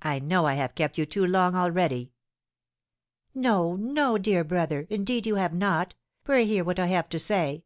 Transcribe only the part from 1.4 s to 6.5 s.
already." "No, no, dear brother, indeed you have not. Pray